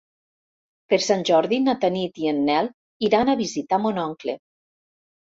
[0.93, 2.69] Per Sant Jordi na Tanit i en Nel
[3.09, 4.35] iran a visitar mon oncle.